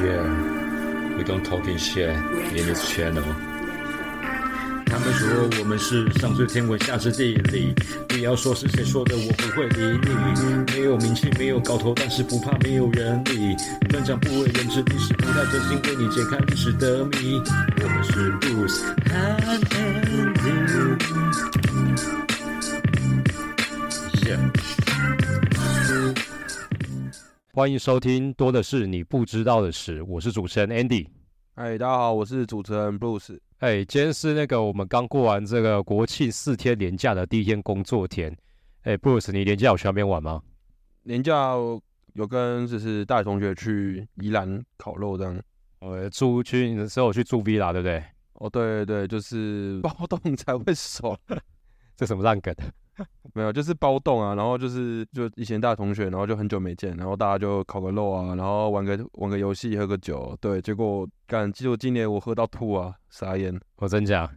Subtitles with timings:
[0.00, 3.24] Yeah, we don't talking shit in this channel.
[4.86, 5.28] 他们说
[5.58, 7.74] 我们是上知天文下知地理，
[8.08, 10.72] 不要说是谁说的，我不会理你。
[10.72, 13.56] 没有名气，没有搞头，但是不怕没有人理。
[13.90, 17.42] 分享不为人知，历史不太真心，为你解开历史的谜。
[17.82, 18.84] 我们是 Bruce
[27.58, 30.00] 欢迎收听，多的是你不知道的事。
[30.04, 31.08] 我是主持人 Andy。
[31.56, 33.36] 嗨，大家好，我是主持人 Bruce。
[33.58, 38.32] 哎，今天是那个我们刚过完这个国庆四天连假的第一天工作天。
[38.82, 40.40] 哎，Bruce，你连假有去那边玩吗？
[41.02, 41.54] 年假
[42.12, 45.42] 有跟就是大学同学去宜兰烤肉这样。
[45.80, 48.04] 呃，住去的时候去住 villa 对不对？
[48.34, 51.18] 哦，对对对，就是包栋才会熟。
[51.98, 52.54] 这什么烂梗？
[53.34, 63.58] 没有，就是包栋啊，然后就是就以前大学同学，然后就很久没见，然后大家就烤个肉啊，然后玩个玩个游戏，喝个酒，对，结果干，结果今年我喝到吐啊，傻眼。
[63.76, 64.28] 我真讲，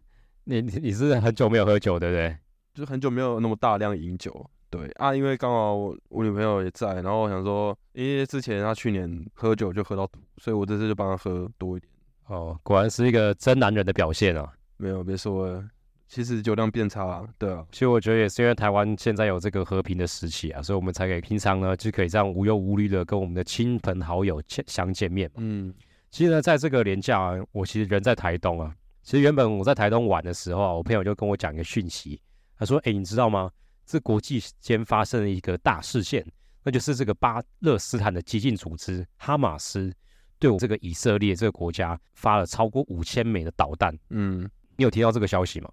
[0.44, 2.38] 你你你是很久没有喝酒对不对？
[2.74, 11.92] 就很久没有那么大量饮酒，对啊，因为刚好我我女朋友也在，然后我想说，因为之前她去年喝酒就喝到吐，所以我这次就帮她喝多一点。
[12.28, 14.54] 哦，果然是一个真男人的表现啊！
[14.78, 15.64] 没有，别说了。
[16.12, 17.66] 其实酒量变差，对啊。
[17.72, 25.32] 其实我觉得也是因为台湾现在有这个和平的时期啊，所以我们才可以平常呢就可以这样无忧无虑的跟我们的亲朋好友见相见面。
[25.38, 25.74] 嗯，
[26.10, 28.76] 其实呢，在这个年假，啊，我其实人在台东啊。
[29.04, 32.22] 其实原本我在台东玩的时候啊，我朋友就跟我讲一个讯息，
[32.60, 33.50] 他说：“哎，你知道吗？
[33.86, 36.26] 这国际间发生了一个大事件，
[36.62, 39.94] 那就是这个巴勒斯坦的激进组织哈马斯
[40.38, 44.42] 对我这个以色列这个国家发了超过五千枚的导弹。”嗯，
[44.76, 45.72] 你有听到这个消息吗？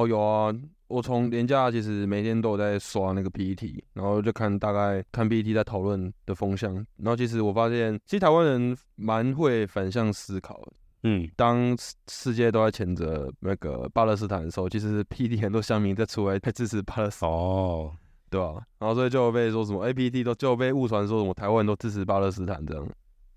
[0.00, 0.54] 哦，有啊，
[0.88, 10.72] 我从年假其实每天都有在刷那个 PPT，然后就看大概看 PPT 在讨论的风向，然后其实我发现，其实台湾人蛮会反向思考的。
[11.02, 11.76] 嗯，当
[12.08, 17.92] 世界都在谴责那个巴勒斯坦的时候，其实 PPT 很多乡民在出来在支持巴勒斯坦，哦，
[18.28, 18.62] 对吧？
[18.78, 22.88] 然后所以就被说什么 APT 都就被误传说什么台湾人都支持巴勒斯坦这样。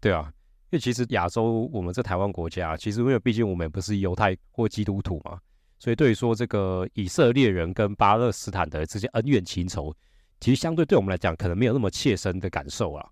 [0.01, 0.31] 对啊，
[0.71, 5.39] 因为其实亚洲我们在台湾国家，其实因为毕竟我们不是犹太或基督徒嘛。
[5.83, 9.93] 所以，对于说这个以色列人跟巴勒斯坦的这些恩怨情仇，
[10.39, 13.05] 其实相对对我们来讲，可能没有那么切身的感受啊。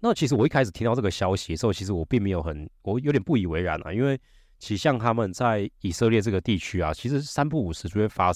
[0.00, 3.92] 那其实我一开始听到这个消息的时候，其实我并没有很，我有点不以为然啊。
[3.92, 4.18] 因为
[4.58, 8.32] 其实像他们在以色列这个地区啊，其实三不五时就会发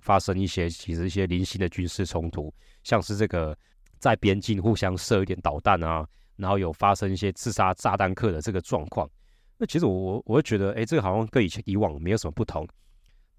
[0.00, 2.52] 发生一些其实一些零星的军事冲突，
[2.84, 3.56] 像是这个
[3.98, 6.06] 在边境互相射一点导弹啊，
[6.36, 9.08] 然后有发生一些自杀炸弹客的这个状况。
[9.56, 12.68] 那其实我我我会觉得，哎，这个好像跟以前以往没有什么不同。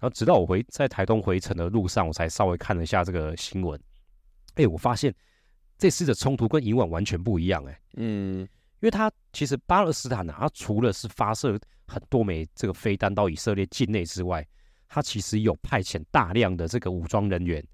[0.04, 3.80] 然后直到我回在台东回程的路上，我才稍微看了一下这个新闻。
[4.56, 5.14] 哎，我发现
[5.78, 7.64] 这次的冲突跟以往完全不一样。
[7.64, 14.46] 哎，嗯，因为他其实巴勒斯坦呢，他除了是发射很多枚这个飞弹到以色列境内之外，
[14.88, 17.66] 他其实有派遣大量的这个武装人员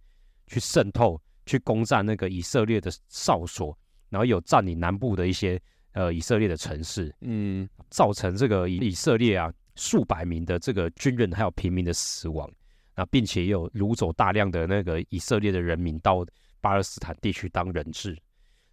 [0.47, 3.77] 去渗透、去攻占那个以色列的哨所，
[4.09, 5.61] 然后有占领南部的一些
[5.95, 9.53] 呃以色列的城市，嗯，造成这个以以色列啊。
[9.81, 12.47] 数百名的这个军人还有平民的死亡，
[12.95, 16.23] 那，并且也有掳走大量的那个以色列的人民到
[16.61, 18.15] 巴勒斯坦地区当人质，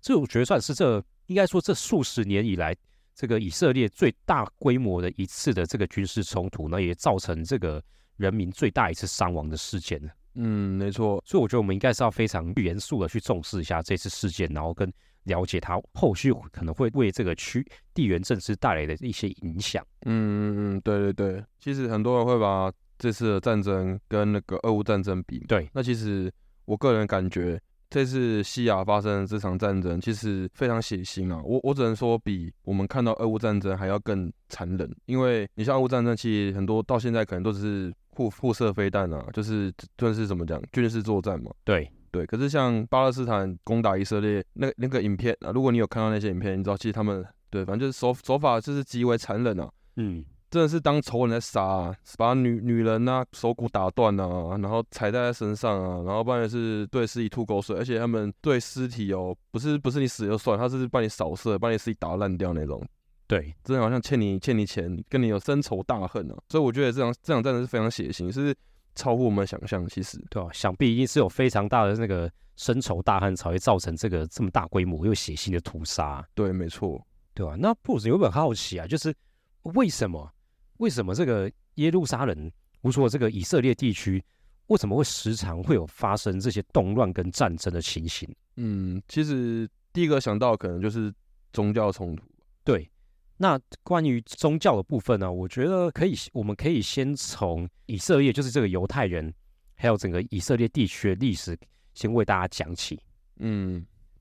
[0.02, 2.76] 这我觉得算是这应该说这数十年以来
[3.16, 7.82] 这个以色列最大规模的一次的这个军事冲突，那也造成这个
[8.18, 9.98] 人民最大一次伤亡的事件
[10.36, 14.92] 嗯，没错，所以我觉得我们应该是要非常严肃的去重视一下这次事件，然后跟。
[15.28, 19.86] 了解它后续可能会为这个区地缘政治带来的一些影响。
[20.06, 25.40] 嗯嗯嗯，对对对，其实很多人会把这次的战争跟那个俄乌战争比。
[25.48, 26.32] 对，那其实
[26.66, 31.42] 我个人感觉这次西亚发生的这场战争其实非常血腥啊。
[31.44, 41.52] 我我只能说比我们看到俄乌战争还要更残忍，因为你像俄乌战争，其实很多到现在可能都只是互互射飞弹啊，就是算是怎么讲军事作战嘛。
[41.64, 41.90] 对。
[42.18, 62.84] 对，可是像巴勒斯坦攻打以色列那那个影片啊，如果你有看到那些影片，你知道其实他们对，反正就是手手法就是极为残忍啊，嗯，真的是当仇人在杀，啊，把女女人啊手骨打断啊，然后踩在身上啊，然后不然是对尸体吐口水，而且他们对尸体哦，不是不是你死就算，他是帮你扫射，把你尸体打烂掉那种，
[63.28, 68.56] 对，真的好像欠你欠你钱，跟你有深仇大恨啊，所以我觉得这场这场战争是非常血腥，是。
[68.98, 70.50] 超乎我们想象，其实对吧？
[70.52, 76.28] 想必一定是有非常大的那个深仇大恨，才会造成这个这么大规模又血腥的屠杀。
[76.34, 77.02] 对，没错，
[77.34, 77.56] 对吧？
[77.58, 79.16] 那布斯有本好奇啊，就是
[79.62, 80.30] 为什么
[80.78, 82.52] 为什么这个耶路撒冷，
[82.82, 84.24] 或者说这个以色列地区，
[84.68, 88.28] 为什么会时常会有发生这些动乱跟战争的情形？
[88.56, 91.14] 嗯，其实第一个想到可能就是
[91.54, 92.24] 宗教冲突。
[92.64, 92.90] 对，
[93.38, 99.32] 那关于宗教的部分呢，我觉得可以，我们可以先从以色列，就是这个犹太人，
[99.76, 101.56] 还有整个以色列地区的历史，
[101.94, 103.00] 先为大家讲起。
[103.38, 103.76] 嗯，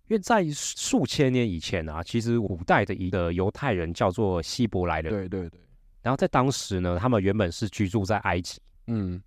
[0.09, 5.61] 因为在数千年以前啊，其实古代的一个犹太人叫做希伯来人，对对对，
[6.03, 9.23] 然后在当时呢，他们原本是居住在埃及，嗯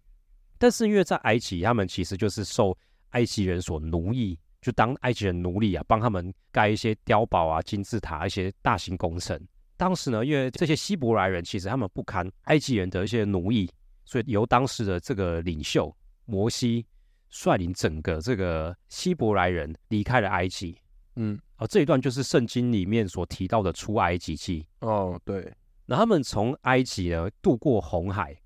[0.59, 2.77] 但是因为在埃及，他们其实就是受
[3.09, 9.41] 埃及人所奴役，就当埃及人奴隶啊，帮他们盖一些碉堡啊、金字塔一些大型工程。
[9.80, 13.72] 当时呢，因为这些希伯来人其实他们不堪埃及人的一些奴役，
[14.04, 15.90] 所以由当时的这个领袖
[16.26, 16.86] 摩西
[17.30, 20.76] 率领整个这个希伯来人离开了埃及。
[21.16, 24.68] 嗯，而这一段就是圣经里面所提到的出埃及记。
[24.81, 25.50] 哦对，
[25.86, 28.38] 那他们从埃及呢渡过红海，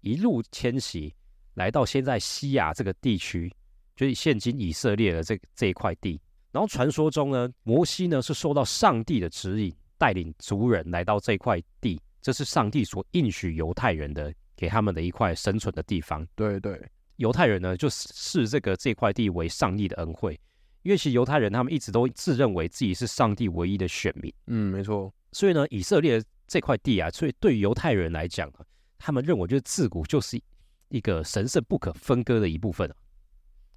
[0.00, 1.14] 一路迁徙，
[1.54, 3.48] 来到现在西亚这个地区，
[3.94, 6.20] 就是现今以色列的这这一块地。
[6.50, 16.26] 然后传说中呢，摩西呢是受到上帝的指引，带领族人来到这块地，这是上帝所应许犹太人的，给他们的一块生存的地方。
[16.34, 16.80] 对对，
[17.16, 20.40] 犹太人呢，就视这个这块地为上帝的恩惠，
[20.84, 24.32] 因为其实犹太人他们一直都自认为自己是上帝唯一的选民。
[24.46, 28.64] 嗯没错，所以呢，以色列这块地啊，所以对于犹太人来讲啊，
[28.96, 30.40] 他们认为就是自古就是
[30.88, 32.96] 一个神圣不可分割的一部分啊。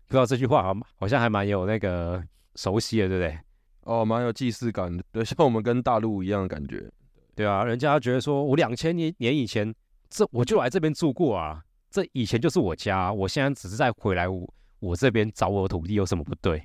[0.08, 2.24] 不知道这句话好好像还蛮有那个
[2.56, 3.38] 熟悉的，对不对？
[3.84, 6.90] 哦蛮有既视感的，对， 像我们跟大陆一样的感觉。
[7.36, 9.74] 对啊，人家觉得说我两千年年以前
[10.10, 14.48] 这我就来这边住过啊，这以前就是我家，我现在只是在回来我
[14.80, 16.62] 我这边找我的土地有什么不对？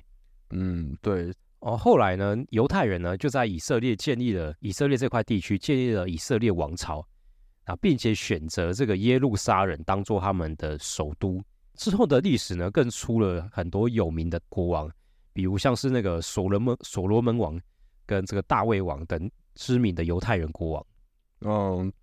[0.51, 7.05] 嗯对，哦，后来呢，犹太人呢就在以色列建立了以色列这块地区，建立了以色列王朝
[7.65, 11.41] 啊，并且选择这个耶路撒冷当做他们的首都。
[11.75, 14.91] 之后的历史呢，更出了很多有名的国王，
[15.33, 17.59] 比如像是那个所罗门所罗门王
[18.05, 20.85] 跟这个大卫王等知名的犹太人国王。
[21.41, 21.93] 嗯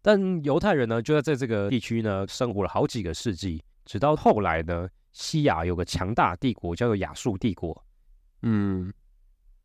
[0.00, 7.84] 但犹太人呢，就在在这个地区呢生活了好几个世纪，直到后来呢，西亚有个强大帝国叫做亚述帝国，
[8.42, 8.92] 嗯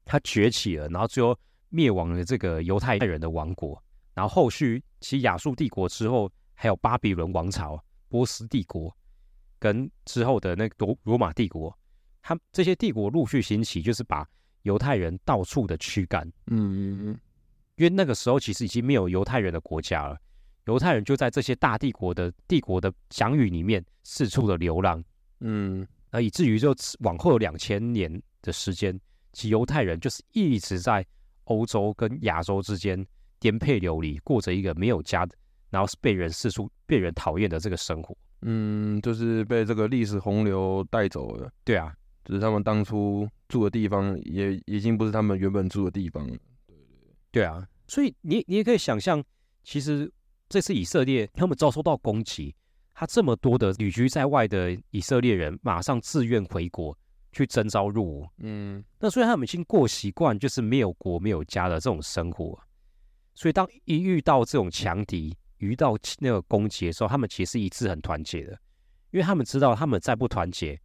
[0.05, 1.35] 它崛起了，然后最后
[1.69, 3.81] 灭亡了这个犹太人的王国。
[4.13, 8.95] 然后后续其实亚述帝国之后，还有巴比伦王朝、波斯帝国，
[9.57, 11.75] 跟之后的那个罗罗马帝国，
[12.27, 14.27] 他这些帝国陆续兴起，就是把
[14.63, 16.27] 犹太人到处的驱赶。
[16.47, 17.19] 嗯嗯嗯
[17.77, 20.17] 因为那个时候其实已经没有犹太人的国家了，
[20.65, 25.01] 犹太人就在这些大帝国的帝国的疆域里面四处的流浪，
[25.39, 28.99] 嗯那以至于就往后两千年的时间，
[29.31, 31.05] 其犹太人就是一直在
[31.45, 33.05] 欧洲跟亚洲之间
[33.39, 35.33] 颠沛流离，过着一个没有家的，
[35.69, 38.13] 然后是被人四处被人讨厌的这个生活。
[38.41, 41.95] 嗯，就是被这个历史洪流带走了，对啊，
[42.27, 46.37] 就是他们当初住的地方也已经不是他们原本住的地方了。
[47.31, 49.23] 对啊，所以你你也可以想象，
[49.63, 50.11] 其实
[50.49, 52.53] 这次以色列他们遭受到攻击，
[52.93, 56.97] 他这么多的旅居在外的以色列人马上自愿回国
[57.31, 58.83] 去征召入伍，嗯。
[58.99, 62.59] 那所以他们已经过习惯就是没有国没有家的这种生活，
[63.35, 68.51] 所以当一遇到这种强敌，遇到那个攻击的时候，他们其实是一致很团结的，
[69.11, 70.79] 因为他们知道他们再不团结，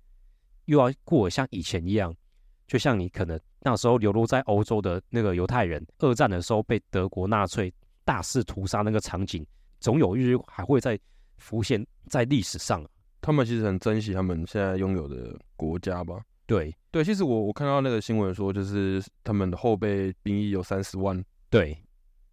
[0.66, 2.14] 又要过像以前一样，
[2.66, 7.72] 就像你可能那时候流落在欧洲的那个犹太人，二战的时候被德国纳粹
[8.04, 9.46] 大肆屠杀那个场景，
[9.80, 10.98] 总有一日还会再
[11.38, 12.84] 浮现在历史上。
[13.20, 16.20] 他们其实很珍惜他们现在拥有的国家吧。
[16.44, 21.78] 对对，其实我我看到那个新闻说，就是他们的后备兵役有三十万，对，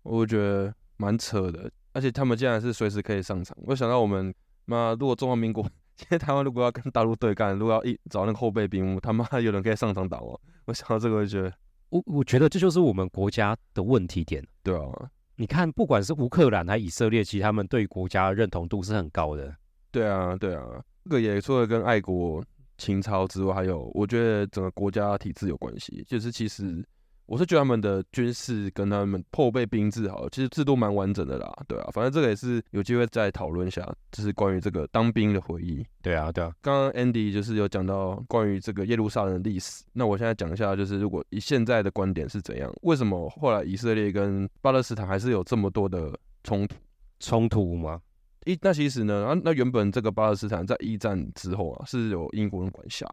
[0.01, 1.71] 我觉得蛮扯的。
[1.93, 3.55] 而且他们竟然是随时可以上场。
[3.61, 4.33] 我想到我们
[4.65, 5.63] 那，如果中华民国
[5.99, 10.39] 现在台湾如果要跟大陆对干，如果要一找那个后备兵，他妈有人可以上场打我。
[10.63, 11.53] 我想到这个，我就觉得
[11.89, 14.41] 我我觉得这就是我们国家的问题点。
[14.63, 14.87] 对啊，
[15.35, 19.53] 你看，不管是乌克兰还是以色列，其实他们对国家的认同度是很高的。
[19.91, 22.41] 对啊，对啊，这个也除了跟爱国
[22.77, 26.01] 情操之外，还有我觉得整个国家体制有关系。
[26.07, 26.81] 就是其实
[27.29, 31.47] 我是觉得他们的军事跟他们后备兵制好了，其实制度蛮完整的啦。
[31.67, 35.85] 对啊，反正这个也是有机会再讨论一下，就是关于这个当兵的回忆。
[36.01, 46.75] 对啊，对啊，刚刚 Andy 就是有讲到关于这个耶路撒冷的历史，那我现在讲一下，就是如果以现在的观点是怎样，为什么后来以色列跟巴勒斯坦还是有这么多的冲突？
[47.19, 48.01] 冲突吗？
[48.45, 53.05] 一那其实呢，啊那原本这个巴勒斯坦在一战之后啊是有英国人管辖，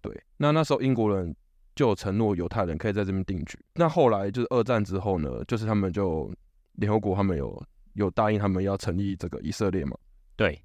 [0.00, 1.34] 对，那那时候英国人
[1.76, 3.56] 就承诺犹太人可以在这边定居。
[3.74, 6.28] 那后来就是二战之后呢，就是他们就
[6.72, 9.96] 联合国他们有有答应他们要成立这个以色列嘛，
[10.34, 10.60] 对，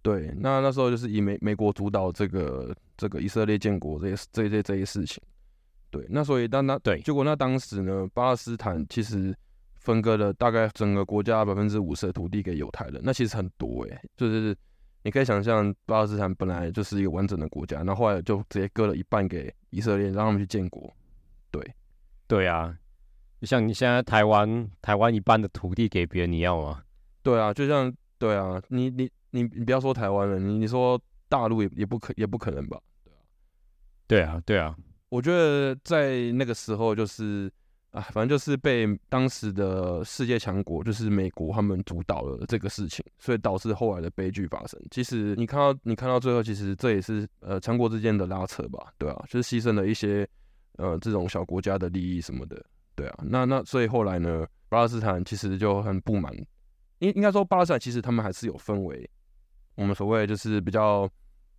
[0.00, 5.22] 对，那那时候就是以美美国主导这个这个以色列建国这些这些这些事情，
[5.90, 7.00] 对，那所以当那对。
[7.02, 9.36] 结果那当时呢，巴勒斯坦其实
[9.76, 14.56] 分割了大概整个国家百分之五十的土地给犹太人，那其实很多诶、就是
[15.04, 20.90] 你可以想象巴勒斯坦本来就是一个完整的国家，然后后来就直接割了一半给以色列，让他们去建国。
[21.50, 21.62] 对
[22.26, 22.74] 对啊，
[23.38, 26.82] 就像你现在台湾台湾一半的土地给别人，你要吗？
[27.22, 32.80] 对啊，就像对啊，你你你你不要说台湾了，你你说大陆也也不可也不可能吧？
[34.06, 34.74] 对啊，对啊，
[35.10, 37.52] 我觉得在那个时候就是
[37.94, 44.80] 啊，反正就是被当时的世界强国，就是美国他们主导了这个事情，所以导致后来的悲剧发生。
[44.90, 48.92] 其实你看到你看到最后，其实这也是呃强国之间的拉扯吧？
[48.98, 50.28] 对啊，就是牺牲了一些
[50.76, 52.60] 呃这种小国家的利益什么的。
[52.96, 56.34] 对啊，那那所以后来呢，巴勒斯坦其实就很不满，
[56.98, 59.08] 应应该说巴勒斯坦其实他们还是有分为
[59.76, 61.08] 我们所谓就是比较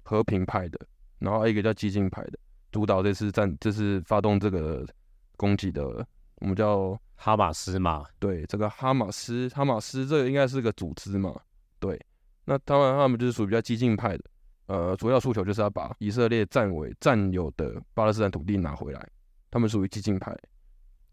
[0.03, 0.77] 和平派的，
[1.19, 2.37] 然后一个叫激进派的。
[2.73, 4.85] 主导这次战，就是发动这个
[5.37, 6.05] 攻击的，
[6.41, 11.33] 我们叫哈马斯嘛，对这个哈马斯，哈马斯这个应该是个组织嘛，
[11.79, 11.99] 对，
[12.45, 14.23] 那当然他们就是属于比较激进派的，
[14.67, 19.07] 呃，主要诉求就是要把以色列占为占有的巴勒斯坦土地拿回来，
[19.49, 20.35] 他们属于激进派，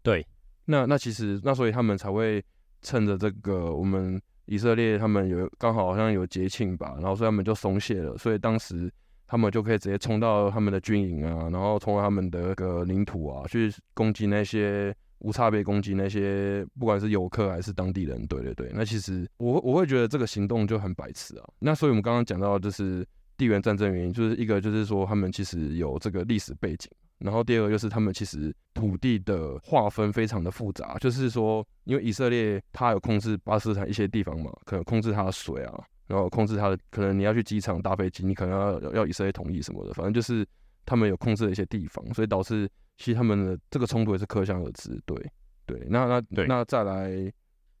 [0.01, 0.25] 对，
[0.65, 2.43] 那那其实那所以他们才会
[2.81, 8.91] 趁着这个我们以色列他们有刚好好像有节庆吧，然后所以他们就松懈了，所以当时。
[9.25, 18.25] 他们就可以直接冲到他们的军营啊，然后冲到他们的那个领土啊，去攻击那些无差别攻击那些不管是游客还是当地人。
[18.27, 21.49] 对对对，那其实我我会觉得这个行动就很白痴啊。
[21.59, 23.03] 那所以我们刚刚讲到就是
[23.35, 35.83] 地缘战争原因，就是一个就是说他们其实有这个历史背景，然后第二个就是他们其实土地的划分非常的复杂，就是说因为以色列它有控制巴斯坦一些地方嘛，可能控制它的水啊。
[36.05, 40.45] 然后控制它的，可能你要去机场搭飞机，你可能要要以色列同意什么的，反正就是
[40.85, 45.01] 他们有控制的一些地方，所以导致其实他们的这个冲突也是可想而知。
[45.05, 45.17] 对
[45.65, 47.31] 对，那那对那再来，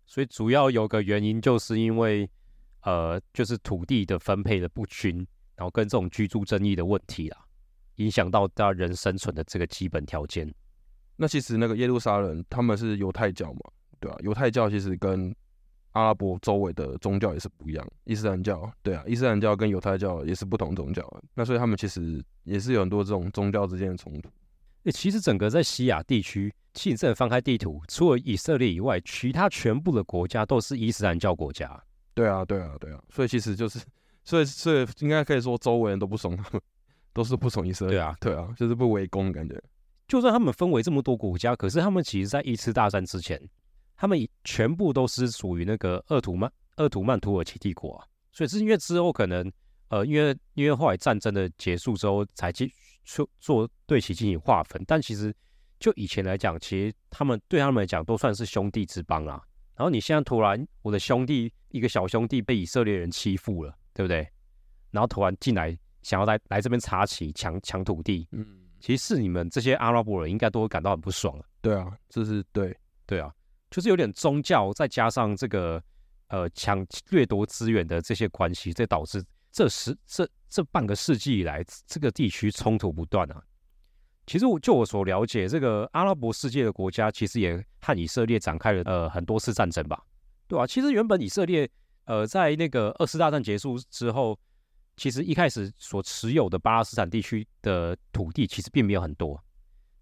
[0.05, 2.29] 所以主要有个原因就是因为
[2.81, 5.17] 呃，就是土地的分配的不均，
[5.55, 7.37] 然后跟这种居住争议的问题啦，
[7.95, 10.53] 影响到大家人生存的这个基本条件。
[11.15, 13.59] 那其实那个耶路撒冷他们是犹太教嘛，
[13.99, 15.33] 对啊，犹太教其实跟
[15.91, 24.29] 阿拉伯周围的宗教也是不一样，伊斯兰教对啊，伊斯兰教跟犹太教也是不同宗教，那所以他们其实也是有很多这种宗教之间的冲突。
[24.83, 31.81] 诶，其实整个在西亚地区，其实真的翻开地图，除了以色列以外，其他全部的国家都是伊斯兰教国家。
[32.13, 33.79] 对啊，对啊，对啊，所以其实就是，
[34.23, 36.61] 所以所以应该可以说周围人都不怂他们，
[37.13, 37.95] 都是不怂以色列。
[37.95, 39.61] 对啊，对啊，就是不围攻感觉。
[40.07, 43.41] 就算他们分为这么多国家，可是他们其实在一次大战之前，
[43.95, 48.05] 他们全部都是属于那个鄂图曼鄂图曼土耳其帝国啊。
[48.33, 49.49] 所以是因为之后可能
[49.87, 52.71] 呃，因为因为后来战争的结束之后，才去
[53.03, 54.83] 做做对其进行划分。
[54.87, 55.33] 但其实
[55.79, 59.41] 就以前来讲，其实他们对他们来讲都算是兄弟之邦啊。
[59.75, 64.27] 然后你现在突然我的兄弟一个小兄弟被以色列人欺负了，对不对？
[64.91, 68.45] 然后突然进来想要来来这边插旗抢抢土地，嗯，
[68.79, 71.45] 其实是你们这些阿拉伯人应该都会感到很不爽啊。
[71.61, 73.33] 对啊，这是对，对啊，
[73.71, 75.83] 就是有点宗教，再加上这个
[76.27, 83.41] 呃抢掠夺资源的这些关系，这导致这十这这半个世纪以来，这个地区冲突不断啊。
[84.27, 89.99] 其实我就我所了解，这个阿拉伯世界的国家其实也和以色列展开了呃很多次战争吧，
[90.47, 91.67] 对吧、其实原本以色列
[92.05, 94.39] 呃在那个二次大战结束之后，
[94.95, 99.43] 其实一开始所持有的巴勒斯坦地区的土地其实并没有很多，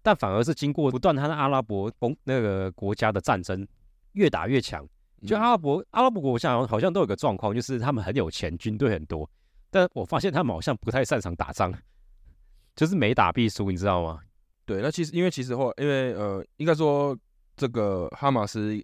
[0.02, 3.66] 但反而是经过不断他的阿拉伯公那个国家的战争，
[4.12, 4.86] 越打越强。
[5.26, 9.28] 就阿拉伯阿拉伯国家好像都有个状况，就是他们很有钱，军队很多，
[9.72, 11.72] 但我发现他们好像不太擅长打仗，
[12.76, 14.20] 就是每打必输，你知道吗？
[14.66, 14.82] 对。
[14.82, 17.18] 那其实因为其实后来因为呃，应该说
[17.56, 18.78] 这个哈马斯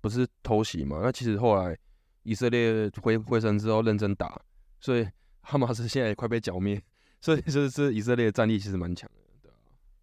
[0.00, 1.78] 不是偷袭嘛，那其实后来
[2.24, 4.36] 以色列回回神之后认真打，
[4.80, 5.08] 所以
[5.42, 6.82] 哈马斯现在也快被剿灭，
[7.20, 9.50] 所以就是以色列的战力其实蛮强的。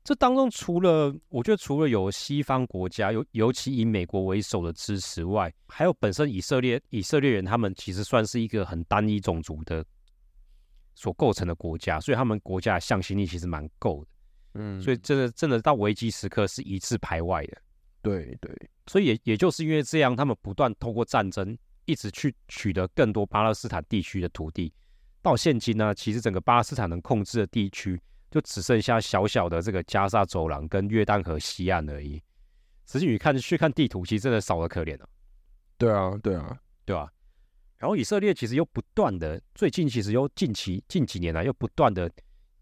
[0.06, 9.86] 这当中除了我觉得除了有西方国家，尤尤其以美国为首的支持外，还有本身以色列以色列人他们其实算是一个很单一种族的
[11.00, 14.12] 所构成的国家，所以他们国家的向心力其实蛮够的。
[14.56, 17.58] 嗯，所以真的真的到危机时刻是一字排外的。
[18.02, 18.54] 对对，
[18.88, 24.74] 所以也也就是因为这样，他们不断透过战争，一直去取得更多巴勒斯坦地区的土地。
[25.22, 32.22] 到现今呢，其实整个巴勒斯坦能控制的地区，就只剩下小小的这个加沙走廊跟约旦河西岸而已。
[32.86, 35.08] 实际你看去看地图，其实真的少的可怜了、
[35.78, 37.08] 对啊，对啊，对吧、
[37.80, 42.12] 然后以色列其实又不断的，最近其实又近期近几年来又不断的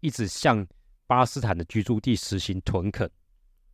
[0.00, 0.66] 一直向
[1.08, 3.06] 巴勒斯坦的居住地实行屯垦，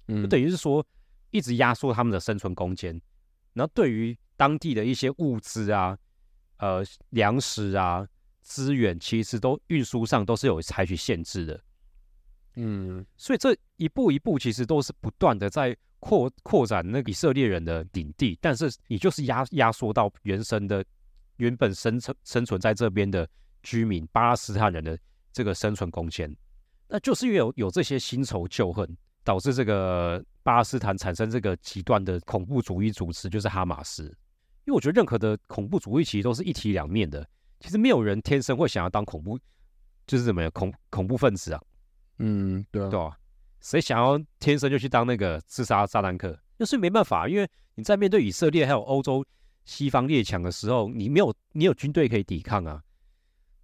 [0.08, 0.84] 就嗯，等于是说
[1.30, 2.98] 一直压缩他们的生存空间。
[3.52, 5.96] 然后对于当地的一些物资啊、
[6.58, 8.08] 呃粮食啊、
[8.40, 11.60] 资源，其实都运输上都是有采取限制的。
[12.56, 20.84] 嗯所以这一步一步其实都是不断的在扩扩展那个以色列人的领地，但是你就是压压缩到原生的
[21.36, 23.28] 原本生存生存在这边的
[23.62, 24.98] 居民巴勒斯坦人的
[25.32, 26.34] 这个生存空间。
[26.88, 28.88] 那就是因为有有这些新仇旧恨，
[29.22, 34.04] 导致这个巴勒斯坦产生这个极端的恐怖主义组织，就是哈马斯。
[34.66, 37.26] 因为我觉得任何的恐怖主义其实都是一体两面的，
[37.60, 39.38] 其实没有人天生会想要当恐怖，
[40.06, 41.60] 就是怎么样恐恐怖分子啊。
[42.18, 43.16] 嗯，对啊，对啊、
[43.60, 46.38] 谁想要天生就去当那个自杀炸弹客？
[46.58, 49.24] 就是没办法，因为你在面对以色列还有欧洲
[49.64, 52.82] 西方列强的时候，你没有你有军队可以抵抗啊，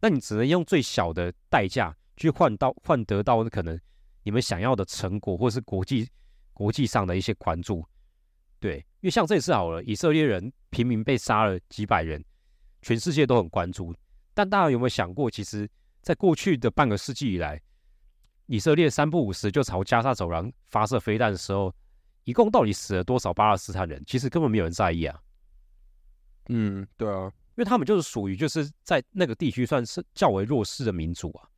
[0.01, 3.79] 那你只能用最小的代价去换到换得到可能
[4.23, 6.09] 你们想要的成果，或是国际
[6.53, 7.85] 国际上的一些关注。
[8.59, 12.23] 对，因为像这次好了，以色列人平民被杀了几百人，
[12.83, 13.95] 全世界都很关注。
[14.35, 15.69] 但大家有没有想过，其实
[16.03, 17.61] 在过去的半个世纪以来，
[18.47, 21.75] 以色列三不五时就朝加沙走廊发射飞弹的时候，
[22.25, 24.03] 一共到底死了多少巴勒斯坦人？
[24.07, 25.19] 其实根本没有人在意啊，
[26.49, 31.49] 嗯，对啊，因为他们就是属于就是在那个地区算是较为弱势的民族啊，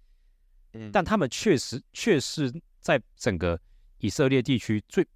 [0.74, 3.58] 嗯，但他们确实确实在整个
[3.98, 5.06] 以色列地区最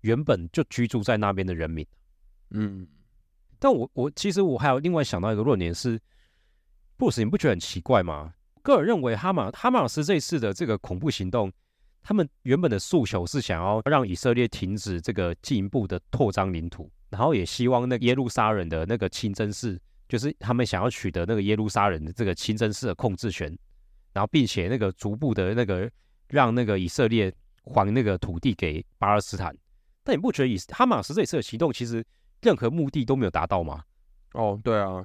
[0.00, 1.86] 原本就居住在那边的人民。
[2.50, 2.86] 嗯
[3.58, 6.00] 但我我其实我还有另外想到一个论点是，
[6.96, 8.34] 布什你不觉得很奇怪吗？
[8.62, 11.52] 个人认为哈马哈马斯这一次的这个恐怖行动，
[12.02, 23.46] 他们原本的诉求是想要让以色列停止这个进一步的扩张领土，然后也希望那耶路撒冷的那个清真寺，就是他们想要取得那个耶路撒冷的这个清真寺的控制权，
[24.12, 25.90] 然后并且那个逐步的那个
[26.28, 27.32] 让那个以色列
[27.64, 29.56] 还那个土地给巴勒斯坦。
[30.04, 32.04] 但你不觉得以哈马斯这一次的行动其实
[32.42, 33.82] 任何目的都没有达到吗？
[34.32, 35.04] 哦，对啊，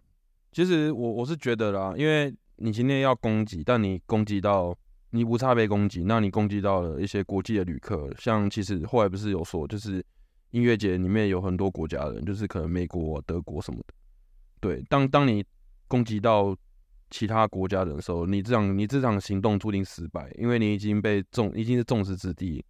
[0.51, 4.77] 其实我我是觉得啦，因为你今天要攻击，但你攻击到
[5.09, 10.03] 你无差别攻击，那你攻击到了一些国际的旅客，像其实后来不是有说，就是
[10.53, 13.93] 音乐节里面有很多国家人，就是可能美国、德国什么的，
[14.59, 15.43] 对，当当你
[15.87, 16.55] 攻击到
[17.09, 22.63] 其他国家人的时候，你这场你这场行动注定失败，因为你已经被众已经是众矢之的。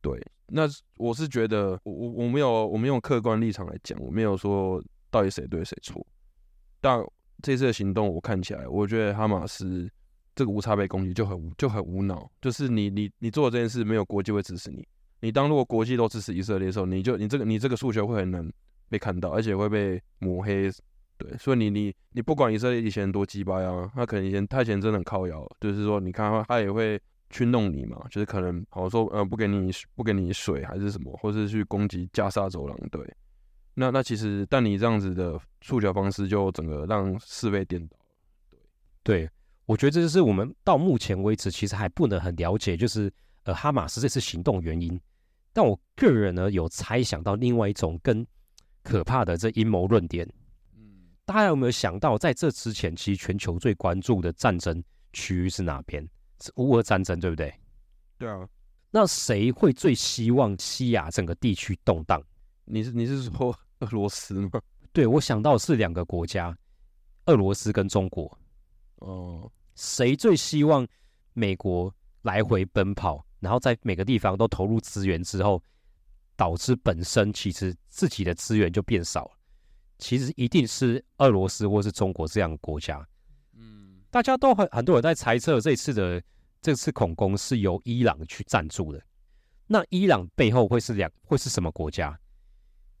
[0.00, 0.62] 对，那
[0.96, 6.04] 我是觉得我我我没有我没有客观立场来讲，我没有说到底谁对谁错。
[6.80, 7.00] 但
[7.40, 9.88] 这次的行动，我看起来，我觉得哈马斯
[10.34, 14.84] 这个无差别攻击就很无就很无脑，就是你你你做的这件事，没有国际会支持你。
[15.20, 18.50] 你当如果国际都支持以色列的时候，你就你这个你这个诉求会很难
[18.88, 20.70] 被看到，而且会被抹黑。
[21.16, 33.02] 对，所以你你你不管以色列以前多鸡巴呀，他可能以前他以前真的很靠摇，就是说你看他他也会去弄你嘛，就是可能好说呃不给你不给你水还是什么，或是去攻击加沙走廊，对。
[33.74, 37.96] 那那其实，但你这样子的诉求方式，就整个让是非颠倒。
[39.02, 39.30] 对，
[39.64, 43.10] 我觉得这就是我们到目前为止其实还不能很了解，就是
[43.44, 45.00] 呃哈马斯这次行动原因。
[45.52, 48.26] 但我个人呢有猜想到另外一种更
[48.82, 50.28] 可怕的这阴谋论点。
[50.74, 54.82] 嗯，大家有没有想到，在这之前，其实全球最关注的战争
[55.12, 56.06] 区域是哪边？
[56.40, 57.52] 是乌俄战争，对不对？
[58.16, 58.48] 对啊，
[58.90, 62.22] 那谁会最希望西亚整个地区动荡？
[62.64, 64.60] 你是你是说俄罗斯吗？
[64.92, 66.56] 对我想到是两个国家，
[67.26, 68.38] 俄罗斯跟中国。
[68.96, 70.86] 哦，谁最希望
[71.32, 75.62] 美国来回奔跑，然后在每个地方都投入资源之后，
[76.36, 79.32] 导致本身其实自己的资源就变少了？
[79.98, 83.06] 其实一定是俄罗斯或是中国这样的国家。
[83.54, 86.22] 嗯，大家都很很多人在猜测这次的
[86.62, 89.02] 这次恐攻是由伊朗去赞助的。
[89.66, 92.18] 那伊朗背后会是两会是什么国家？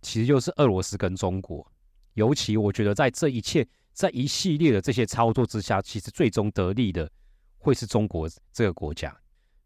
[0.02, 1.66] 其实就是俄罗斯跟中国。
[2.14, 7.10] 尤其我觉得在这一切在一系列的这些操作之下，其实最终得利的
[7.56, 9.16] 会是中国这个国家，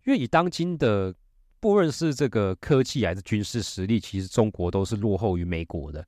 [0.05, 1.15] 因为以当今的
[1.61, 6.07] 不论是这个科技还是军事实力，其实中国都是落后于美国的。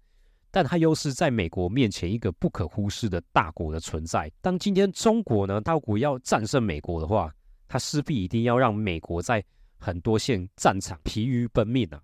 [0.50, 4.30] 但它又是在美国面前一个不可忽视的大国的存在。
[4.40, 7.30] 当今天中国呢，它如果要战胜美国的话，
[7.68, 9.44] 它势必一定要让美国在
[9.76, 12.00] 很多线战场疲于奔命啊，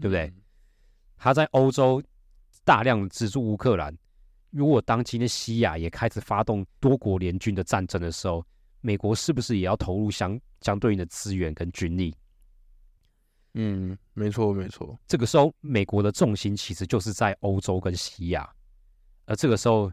[0.00, 0.26] 对不对？
[0.26, 0.34] 嗯？
[1.16, 2.02] 他在欧洲
[2.64, 3.96] 大量的资助乌克兰。
[4.50, 8.44] 如果当今天西亚也开始发动多国联军的战争的时候，
[8.84, 12.14] 美国是不是也要投入相相对应的资源跟军力？
[13.54, 14.98] 嗯，没错没错。
[15.06, 18.46] 这个时候，美国的重心其实就是在欧洲跟西亚。
[19.24, 19.90] 而这个时候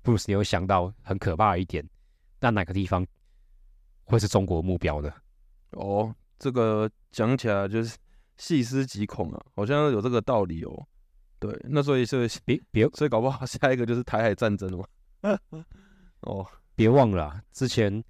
[0.00, 1.86] 布鲁斯你有想到很可怕的一点，
[2.40, 3.06] 那哪个地方
[4.04, 5.12] 会是中国目标呢？
[5.72, 7.94] 哦，这个讲起来就是
[8.38, 10.88] 细思极恐啊，好像有这个道理哦。
[11.38, 14.86] 对，那所以所以别别所以搞不好下一个就是台海战争了嘛。
[16.22, 16.46] 哦，
[16.78, 18.04] 别忘了啊，之前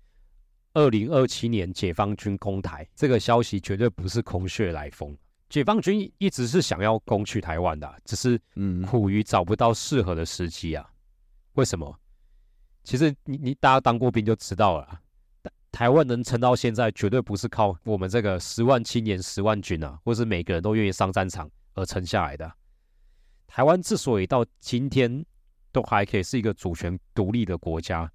[0.74, 5.16] 二零二七年解放军攻台这个消息绝对不是空穴来风。
[5.48, 10.86] 解放军一直是想要攻去台湾的啊，只是嗯，苦于找不到适合的时机啊。
[11.54, 11.98] 为什么？
[12.84, 15.00] 其实你你大家当过兵就知道了啊，
[15.44, 22.54] 台台湾能撑到现在，绝对不是靠我们这个十万青年、十万军啊，或是每个人都愿意上战场而撑下来的啊。
[23.46, 25.24] 台湾之所以到今天
[25.72, 28.12] 都还可以是一个主权独立的国家，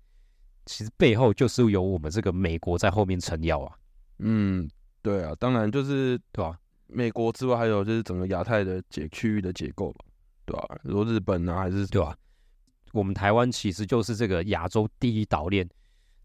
[0.66, 3.76] 其实背后就是有我们这个美国在后面撑腰啊，
[4.20, 4.70] 嗯，
[5.02, 6.58] 对啊，当然就是对吧？
[6.88, 10.06] 美国之外，还有就是整个亚太的结区域的结构吧，
[10.46, 12.16] 对吧、如果日本啊，还是对吧？
[12.92, 15.68] 我们台湾其实就是这个亚洲第一岛链，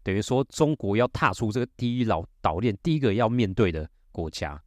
[0.03, 4.61] 等于说中国要踏出这个第一岛岛链，第一个要面对的国家，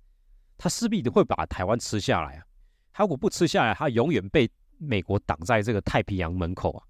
[0.59, 2.45] 他势必会把台湾吃下来啊。
[2.93, 6.85] 他如果不吃下来，他永远被美国挡在这个太平洋门口啊，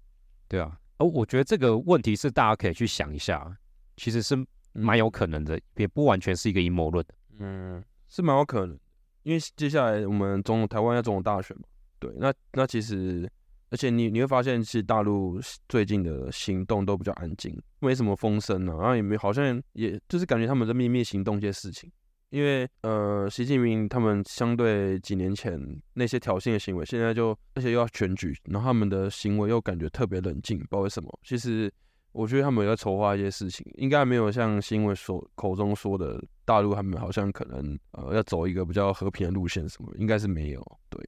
[0.47, 0.77] 对啊。
[1.03, 3.55] 我觉得这个问题是大家可以去想一下，
[3.97, 4.35] 其实是
[4.71, 7.05] 蛮有可能的，也不完全是一个阴谋论。
[7.39, 8.77] 嗯，是蛮有可能，
[9.23, 11.63] 因为接下来我们总台湾要总统大选嘛，
[11.99, 13.29] 对，那那其实，
[13.69, 21.91] 而且你你会发现，其实大陆最近的行动都比较安静，没什么风声啊，然后也没好像也就是感觉他们在秘密行动一些事情，
[22.33, 25.59] 因为呃，习近平他们相对几年前
[25.93, 31.71] 那些挑衅的行为，现在就而且又要选举，然后他们的行为又感觉特别冷静，不知道为什么，其实。
[32.15, 40.61] 我觉得他们有在筹划一些事情，应该没有像新闻所口中说的，大陆他们好像可能呃要走一个比较和平的路线什么，应该是没有。
[40.89, 41.03] 对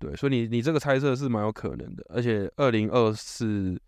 [0.00, 3.80] 对，所以你你这个猜测是蛮有可能的，而且二零二四、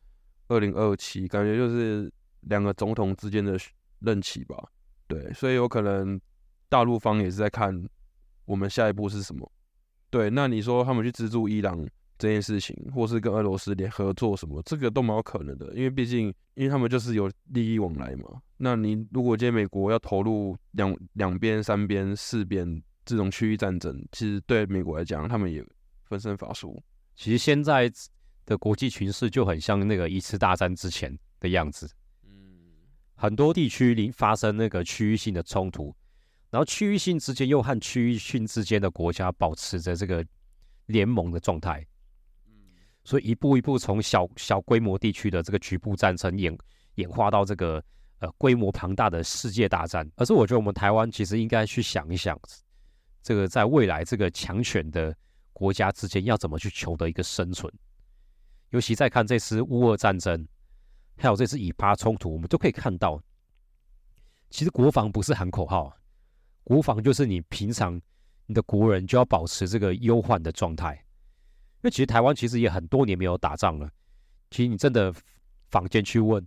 [0.47, 2.09] 二零二七，感觉就是
[2.43, 3.59] 两个总统之间的
[3.99, 4.57] 任期吧。
[5.09, 6.21] 对，所以有可能
[6.73, 7.87] 大陆方也是在看
[8.47, 9.53] 我们下一步是什么。
[10.09, 11.87] 对，那你说他们去资助伊朗？
[12.19, 18.41] 这件事情，或是跟俄罗斯联合作什么，这个都蛮有可能的，因为毕竟，因为他们就是有利益往来嘛。
[18.59, 25.67] 那你如果今天美国要投入两两边、三边、四边这种区域战争，其实对美国来讲，他们也
[26.05, 26.81] 分身乏术。
[27.17, 27.91] 其实现在
[28.47, 31.91] 的国际局势就很像那个一次大战之前的样子，
[32.25, 32.31] 嗯，
[33.17, 35.93] 很多地区里发生那个区域性的冲突，
[36.53, 40.23] 然后区域性之间又和区域性之间的国家保持着这个
[40.85, 41.85] 联盟的状态。
[43.05, 46.57] 所以一步一步从小小规模地区的这个局部战争演
[46.97, 47.83] 演化到这个
[48.19, 52.39] 呃规模庞大的世界大战，而是我觉得我们台湾其实应该去想一想，
[53.23, 55.17] 这个在未来这个强权的
[55.55, 57.73] 国家之间要怎么去求得一个生存。
[58.69, 60.47] 尤其在看这次乌俄战争，
[61.17, 63.19] 还有这次以巴冲突，我们都可以看到，
[64.51, 65.93] 其实国防不是喊口号，
[66.65, 68.01] 国防就是你平常
[68.47, 70.95] 你的国人就要保持这个忧患的状态。
[70.95, 73.91] 因为其实台湾其实也很多年没有打仗了。
[74.51, 75.13] 其实你真的
[75.71, 76.47] 坊间去问，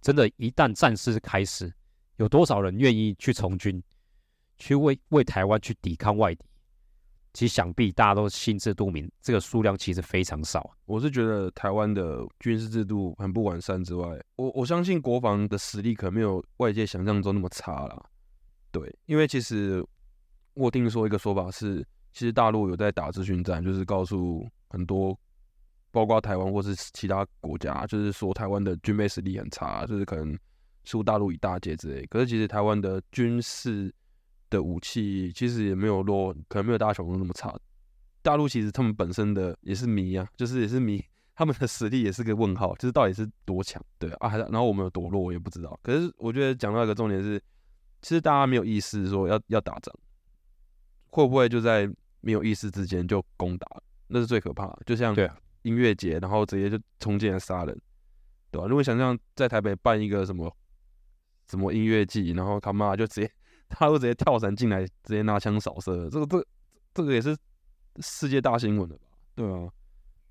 [0.00, 1.72] 真的，一旦战事开始，
[2.16, 3.82] 有多少人愿意去从军，
[4.58, 6.44] 去为为台湾去抵抗外敌？
[7.32, 10.70] 其实想必大家都心知肚明，这个数量其实非常少。
[10.84, 18.10] 我是觉得台湾的军事制度很不完善之外，我我相信国防的实力可能没有外界想象中那么差了。
[18.72, 19.84] 对，因为其实
[20.54, 24.48] 我听说一个说法是，其实大陆有在打资讯战，就是告诉。
[24.72, 25.18] 很多，
[25.90, 30.38] 包括台湾或是其他国家，就是说台湾的军备实力很差，就是可能
[30.84, 32.06] 输大陆一大截之类。
[32.06, 33.92] 可是其实台湾的军事
[34.48, 37.52] 的武器其实也没有落，可能没有大家想象那么差。
[38.22, 41.04] 大陆其实他们本身的也是迷啊，就是也是迷，
[41.34, 43.84] 他们的实力也是个问号，就是到底是多强？
[43.98, 45.76] 对啊，然后我们有多弱我也不知道。
[45.82, 47.42] 可是我觉得讲到一个重点是，
[48.02, 49.94] 其实大家没有意识说要要打仗，
[51.08, 51.88] 会不会就在
[52.20, 53.66] 没有意识之间就攻打？
[54.08, 55.14] 那是最可怕的，就像
[55.62, 57.80] 音乐节，然后直接就冲进来杀人，
[58.50, 58.66] 对吧？
[58.66, 60.50] 如果想象在台北办一个什么
[61.48, 63.30] 什么音乐季，然后他妈就直接
[63.68, 66.46] 他会直接跳伞进来，直接拿枪扫射，这个这
[66.94, 67.36] 这个也是
[68.00, 69.02] 世界大新闻了吧？
[69.36, 69.70] 对啊，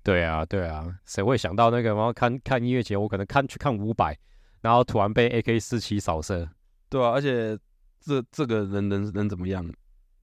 [0.02, 1.90] 对啊，对啊，谁会想到那个？
[1.90, 4.18] 然后看看音乐节，我可能看去看五百，
[4.60, 6.48] 然后突然被 AK 四七扫射，
[6.90, 7.58] 对啊，而且
[8.00, 9.66] 这这个人能能怎么样？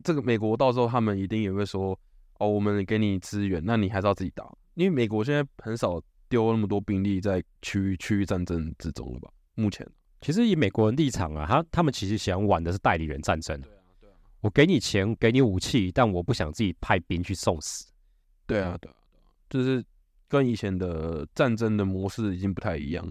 [0.03, 1.99] 这个美国到时候他们一定也会说。
[2.39, 5.99] 哦，我们给你资源，那你还是要自己打，因为美国现在很少
[6.29, 9.31] 丢那么多兵力在区域区域战争之中了吧？
[9.55, 9.83] 目前，
[10.21, 13.59] 其实以美国人立场啊，他他们其实想玩的是代理人战争。
[13.59, 17.91] 对啊，对啊，我给你钱，给你武器，但我不想自己派兵去送死。
[18.45, 18.95] 对啊，对啊，
[19.49, 19.83] 就是
[20.27, 23.03] 跟以前的战争的模式已经不太一样。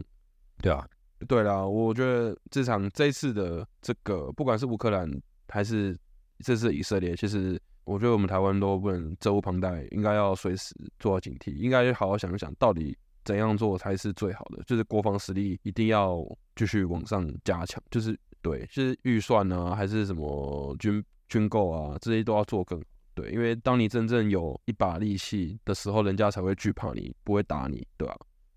[0.62, 0.88] 对啊，
[1.26, 5.10] 对啦，我觉得这场这次的这个，不管是乌克兰
[5.48, 5.96] 还是
[6.38, 7.60] 这次以色列，其实。
[7.86, 14.60] 我觉得我们台湾都不能责无旁贷，应该要随时做好警惕，应该好好想一想，到底怎样做才是最好的。
[14.66, 16.20] 就是国防实力一定要
[16.56, 22.82] 继续往上加强，就是对，就是预算啊，还是什么军军购啊，这些都要做更
[23.14, 23.30] 对。
[23.30, 28.16] 因为当你真正有一把利器的时候，人家才会惧怕你，不会打你，对吧？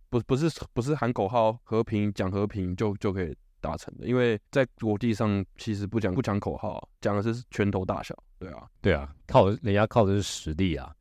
[0.10, 3.36] 不，不是，不是喊口号和平讲和平就就可以。
[3.62, 10.95] 达成的，因为在国际上其实不讲不讲口号，讲的是拳头大小，对啊，对啊，靠人家靠的是实力啊。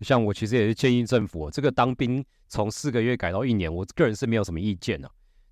[0.00, 5.10] 像我其实也是建议政府，这个当兵从四个月改到一年，我个人是没有什么意见的。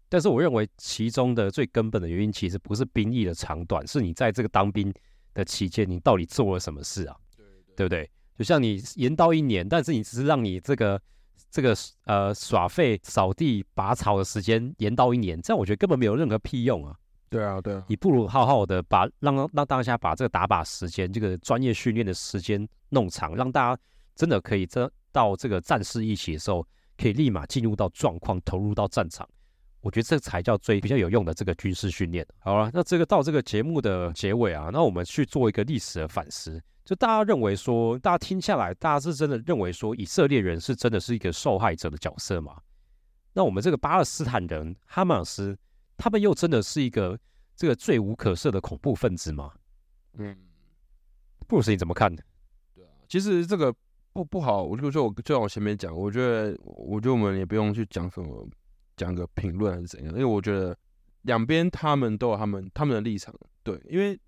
[0.08, 4.90] 但是我认为其中的最根本的原因，其实不是兵役的长短，是你在这个当兵
[5.34, 7.14] 的期间，你到底做了什么事啊？
[7.36, 7.44] 对
[7.76, 8.10] 对不对？
[8.38, 10.98] 就像你延到一年，但是你只是让你这个。
[11.50, 11.74] 这个
[12.04, 16.94] 呃耍废扫地拔草的时间延到一年，这样我觉得根本没有任何屁用啊！
[17.30, 23.82] 对啊，对啊，你不如好好的把让让大家把这个打靶时间、这个专业训练的时间弄长，让大家
[24.14, 29.28] 真的可以这到这个战事一起的时候，可以立马进入到状况，投入到战场。
[29.88, 32.26] 我觉得这才叫最比较有用的这个军事训练。
[32.40, 36.62] 好了，那这个到这个节目的结尾啊，那我们去做一个历史的反思。
[36.84, 42.58] 就大家认为说，大家听下来，大家是真的认为说，以色列人是真的是一个受害者的角色吗？
[43.32, 45.58] 那我们这个巴勒斯坦人哈马斯，
[45.96, 47.18] 他们又真的是一个
[47.56, 49.50] 这个罪无可赦的恐怖分子吗？
[50.18, 50.36] 嗯，
[51.46, 52.14] 布鲁斯你怎么看？
[52.14, 53.74] 对啊，其实这个
[54.12, 58.46] 不不好，我就说我就像我前面讲，我觉得我觉得我们也不用去讲什么
[58.98, 60.76] 讲个评论还是怎样，因为我觉得
[61.22, 64.20] 两边他们都有他们他们的立场，对，因为。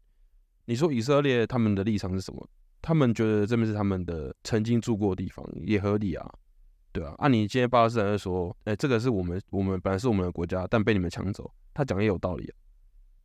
[0.66, 2.48] 你说以色列他们的立场是什么？
[2.80, 6.32] 他们觉得这边是他们的曾经住过的地方，也合理啊，
[6.92, 7.12] 对啊。
[7.18, 12.54] 按你今天巴勒斯坦说，哎，这个是我们我们本来是我们的国家，但被你们抢走，他讲也有道理啊，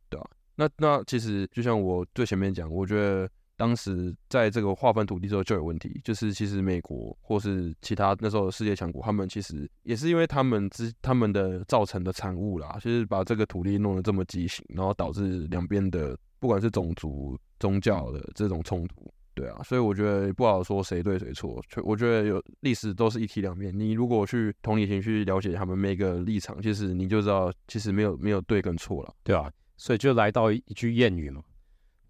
[0.08, 0.28] 对啊。
[0.56, 16.16] 那那其实就像我最前面讲，我觉得当时在这个划分土地之后就有问题，就是其实美国或是其他那时候的世界强国，他们其实也是因为他们之他们的造成的产物啦，就是把这个土地弄得这么畸形，然后导致两边的。
[16.38, 21.58] 不管是种族、宗教的这种冲突，对啊，所以我觉得不好说谁对谁错。
[21.82, 23.76] 我觉得有历史都是一体两面。
[23.76, 29.50] 你如果去同理心去了解他们每个立场，其实你就知道，其实没有没有对跟错了，对啊。
[29.78, 31.42] 所以就来到一句谚语嘛：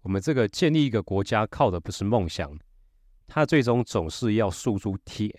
[0.07, 2.57] 我们这个建立一个国家靠的不是梦想，
[3.27, 5.29] 它最终总是要诉诸铁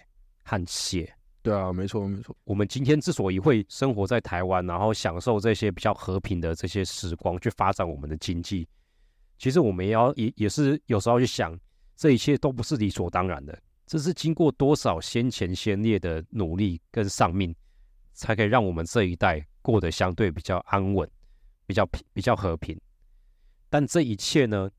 [0.45, 1.11] 和血。
[1.41, 2.37] 对啊，没错没错。
[2.45, 8.69] 我们今天之所以会生活在台湾，然后享受这些比较和平的这些时光，去发展我们的经济。
[9.39, 11.59] 其实我们也要也也是有时候去想，
[11.97, 17.57] 这一切都不是理所当然的，这是经过多少先前先烈的努力跟丧命，
[18.13, 21.11] 才可以让我们这一代过得相对比较安稳、
[21.65, 22.79] 比较平、比较和平。
[23.71, 24.71] 但这一切呢，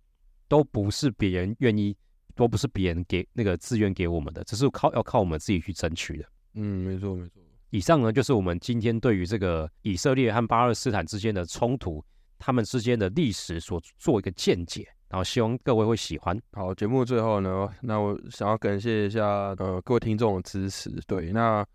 [0.48, 1.96] 都不是别人愿意，
[2.36, 6.26] 都不是别人给那个自愿给我们的，只是靠要靠我们自己去争取的。
[6.54, 7.42] 嗯，没错没错。
[7.70, 12.04] 以上呢，就是我们今天对于这个以色列和巴勒斯坦之间的冲突。
[12.42, 16.42] 他们之间的历史所做一个见解，然后希望各位会喜欢。
[16.54, 20.90] 好，节目最后呢，那我想要感谢一下呃各位听众的支持。
[21.06, 21.66] 对，那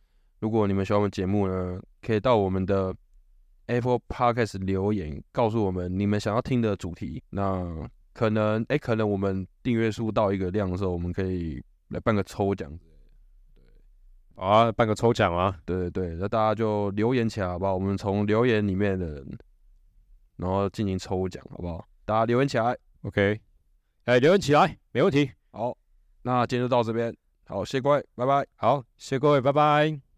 [0.40, 2.96] 如果你们喜欢我们节目呢，可以到我们的
[3.66, 7.22] Apple Podcast 留言，告诉我们你们想要听的主题。
[7.31, 12.70] 那可能哎，可能我们订阅数到一个量的时候，我们可以来办个抽奖。
[13.55, 13.64] 对，
[14.37, 15.59] 好啊，办个抽奖啊。
[15.64, 17.74] 对对对，那大家就留言起来好不好？
[17.74, 19.38] 我们从留言里面的人。
[20.37, 21.87] 然后进行抽奖，好不好？
[22.05, 23.40] 大家留言起来，OK？
[24.07, 25.31] 哎，留言起来，没问题。
[25.53, 25.79] 好，
[26.22, 27.16] 那今天就到这边。
[27.46, 28.44] 好，谢各位，拜拜。
[28.57, 30.03] 好，谢各位，拜拜。